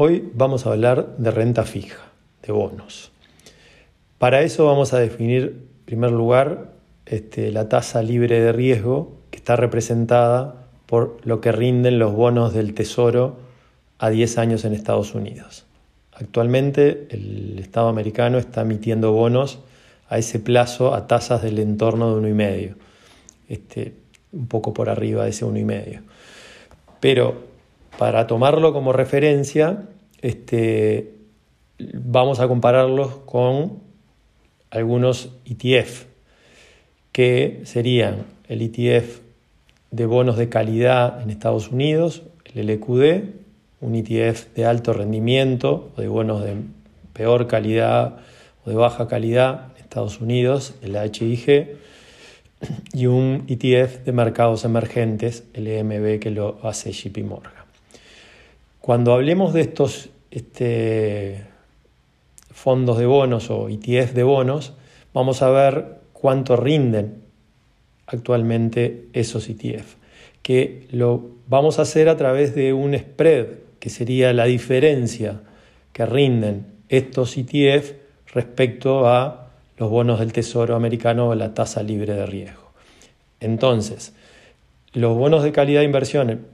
[0.00, 1.98] Hoy vamos a hablar de renta fija,
[2.46, 3.10] de bonos.
[4.18, 6.70] Para eso vamos a definir, en primer lugar,
[7.04, 12.54] este, la tasa libre de riesgo que está representada por lo que rinden los bonos
[12.54, 13.38] del Tesoro
[13.98, 15.66] a 10 años en Estados Unidos.
[16.12, 19.58] Actualmente el Estado americano está emitiendo bonos
[20.08, 22.74] a ese plazo a tasas del entorno de 1,5,
[23.48, 23.94] este,
[24.30, 26.02] un poco por arriba de ese 1,5.
[27.00, 27.47] Pero
[27.98, 29.88] para tomarlo como referencia,
[30.22, 31.14] este,
[31.78, 33.80] vamos a compararlos con
[34.70, 36.04] algunos ETF,
[37.10, 39.18] que serían el ETF
[39.90, 42.22] de bonos de calidad en Estados Unidos,
[42.54, 43.24] el LQD,
[43.80, 46.54] un ETF de alto rendimiento o de bonos de
[47.12, 48.18] peor calidad
[48.64, 51.76] o de baja calidad en Estados Unidos, el HIG,
[52.92, 57.57] y un ETF de mercados emergentes, el EMB, que lo hace JP Morgan.
[58.88, 61.44] Cuando hablemos de estos este,
[62.50, 64.72] fondos de bonos o ETF de bonos,
[65.12, 67.16] vamos a ver cuánto rinden
[68.06, 69.96] actualmente esos ETF,
[70.40, 73.48] que lo vamos a hacer a través de un spread,
[73.78, 75.42] que sería la diferencia
[75.92, 77.92] que rinden estos ETF
[78.32, 82.72] respecto a los bonos del Tesoro americano o la tasa libre de riesgo.
[83.38, 84.14] Entonces,
[84.94, 86.46] los bonos de calidad de inversión,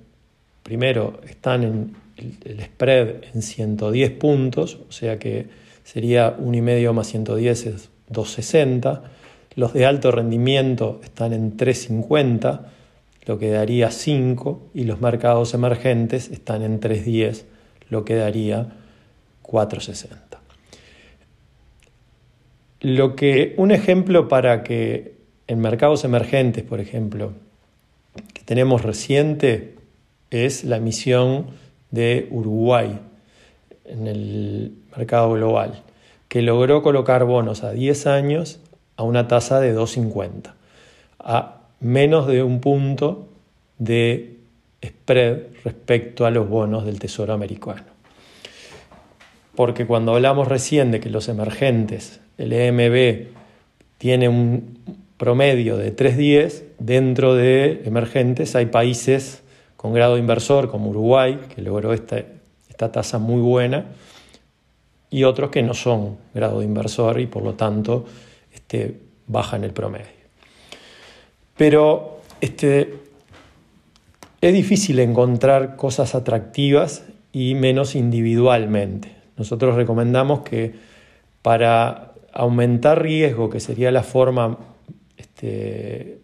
[0.65, 5.47] primero, están en el, spread en 110 puntos, o sea que
[5.85, 9.03] sería 1,5 más 110 es 260.
[9.57, 12.73] Los de alto rendimiento están en 350,
[13.27, 17.47] lo que daría 5, y los mercados emergentes están en 310,
[17.91, 18.77] lo que daría
[19.43, 20.41] 460.
[22.81, 25.15] Lo que un ejemplo para que
[25.47, 27.33] en mercados emergentes, por ejemplo,
[28.33, 29.75] que tenemos reciente
[30.31, 31.47] es la emisión
[31.95, 32.99] de Uruguay
[33.85, 35.83] en el mercado global,
[36.29, 38.59] que logró colocar bonos a 10 años
[38.97, 40.53] a una tasa de 2,50,
[41.21, 43.29] a menos de un punto
[43.79, 44.39] de
[44.85, 47.85] spread respecto a los bonos del Tesoro americano.
[49.55, 53.29] Porque cuando hablamos recién de que los emergentes, el EMB,
[53.99, 54.79] tiene un
[55.17, 59.44] promedio de 3,10, dentro de emergentes hay países
[59.85, 62.17] con grado inversor como Uruguay, que logró esta,
[62.71, 63.85] esta tasa muy buena,
[65.11, 68.07] y otros que no son grado de inversor y por lo tanto
[68.51, 70.07] este, bajan el promedio.
[71.59, 72.95] Pero este,
[74.41, 79.15] es difícil encontrar cosas atractivas y menos individualmente.
[79.37, 80.77] Nosotros recomendamos que
[81.43, 84.57] para aumentar riesgo, que sería la forma
[85.19, 86.21] este,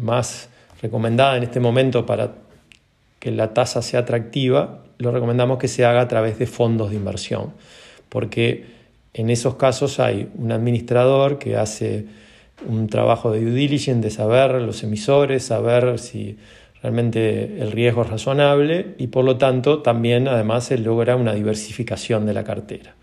[0.00, 0.50] más
[0.82, 2.34] recomendada en este momento para
[3.18, 6.96] que la tasa sea atractiva, lo recomendamos que se haga a través de fondos de
[6.96, 7.52] inversión,
[8.08, 8.66] porque
[9.14, 12.06] en esos casos hay un administrador que hace
[12.66, 16.36] un trabajo de due diligence, de saber los emisores, saber si
[16.82, 22.26] realmente el riesgo es razonable y por lo tanto también además se logra una diversificación
[22.26, 22.94] de la cartera.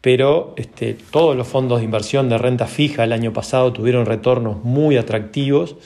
[0.00, 4.62] Pero este, todos los fondos de inversión de renta fija el año pasado tuvieron retornos
[4.64, 5.76] muy atractivos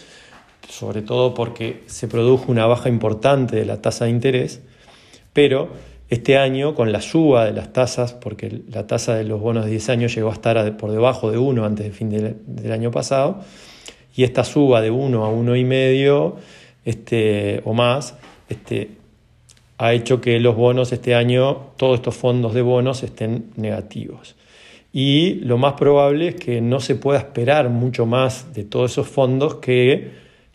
[0.69, 4.61] sobre todo porque se produjo una baja importante de la tasa de interés,
[5.33, 5.69] pero
[6.11, 9.71] este año, con la suba de las tasas, porque la tasa de los bonos de
[9.71, 13.41] 10 años llegó a estar por debajo de 1 antes del fin del, año pasado,
[14.17, 16.35] y esta suba de 1 a 1,5
[16.85, 18.17] este, o más
[18.49, 18.91] este,
[19.79, 24.35] ha hecho que los bonos este año, todos estos fondos de bonos estén negativos.
[24.93, 29.07] Y lo más probable es que no se pueda esperar mucho más de todos esos
[29.07, 30.11] fondos que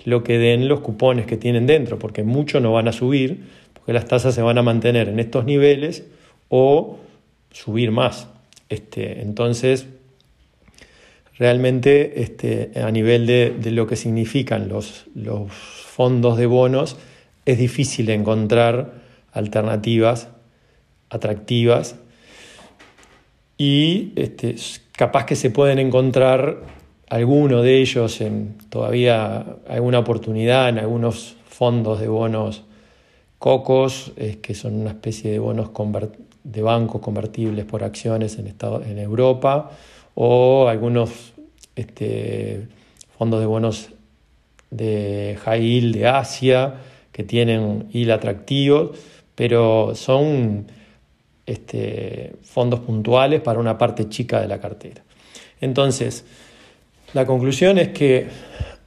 [0.06, 3.44] lo que den los cupones que tienen dentro, porque muchos no van a subir,
[3.74, 6.06] porque las tasas se van a mantener en estos niveles
[6.48, 7.00] o
[7.52, 8.28] subir más.
[8.70, 9.88] Este, entonces,
[11.38, 16.98] realmente este, a nivel de, de, lo que significan los, los fondos de bonos,
[17.46, 18.94] es difícil encontrar
[19.32, 20.30] alternativas
[21.10, 21.96] atractivas
[23.58, 24.56] y este,
[24.92, 26.64] capaz que se pueden encontrar
[27.10, 32.64] alguno de ellos en todavía alguna oportunidad en algunos fondos de bonos
[33.38, 34.12] cocos,
[34.42, 35.70] que son una especie de bonos
[36.44, 39.72] de bancos convertibles por acciones en, Europa,
[40.16, 41.34] o algunos
[41.76, 42.68] este,
[43.18, 43.90] fondos de bonos
[44.72, 46.76] de high yield de Asia
[47.12, 48.98] que tienen yield atractivos,
[49.36, 50.68] pero son
[51.46, 55.04] este, fondos puntuales para una parte chica de la cartera.
[55.62, 56.26] Entonces,
[57.16, 58.28] la conclusión es que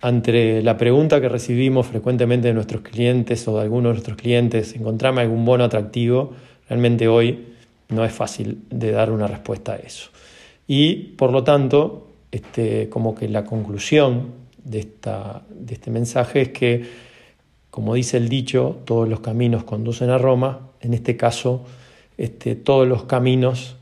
[0.03, 4.75] ante la pregunta que recibimos frecuentemente de nuestros clientes o de algunos de nuestros clientes,
[4.75, 6.35] encontrarme algún bono atractivo,
[6.69, 7.47] realmente hoy
[7.89, 10.11] no es fácil de dar una respuesta a eso.
[10.67, 14.33] Y por lo tanto, este, como que la conclusión
[14.63, 16.85] de, esta, de este mensaje es que,
[17.71, 21.65] como dice el dicho, todos los caminos conducen a Roma, en este caso,
[22.19, 23.77] este, todos los caminos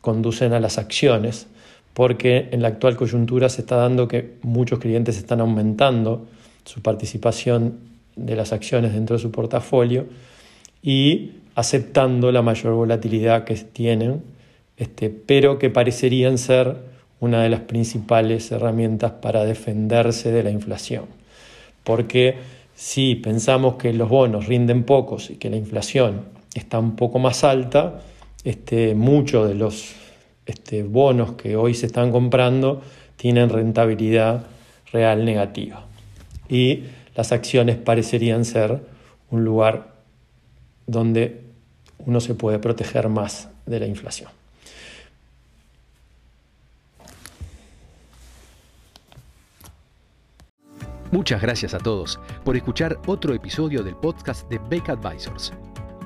[0.00, 1.48] conducen a las acciones,
[1.94, 6.26] porque en la actual coyuntura se está dando que muchos clientes están aumentando
[6.64, 7.78] su participación
[8.16, 10.06] de las acciones dentro de su portafolio
[10.82, 14.22] y aceptando la mayor volatilidad que tienen,
[14.76, 16.76] este, pero que parecerían ser
[17.20, 21.04] una de las principales herramientas para defenderse de la inflación.
[21.84, 22.36] Porque
[22.74, 26.22] si pensamos que los bonos rinden pocos y que la inflación
[26.54, 28.02] está un poco más alta,
[28.42, 29.94] este, muchos de los
[30.46, 32.82] este, bonos que hoy se están comprando
[33.16, 34.46] tienen rentabilidad
[34.92, 35.86] real negativa.
[36.48, 38.80] Y las acciones parecerían ser
[39.30, 39.94] un lugar
[40.86, 41.42] donde
[41.98, 44.30] uno se puede proteger más de la inflación.
[51.10, 55.52] Muchas gracias a todos por escuchar otro episodio del podcast de Beck Advisors.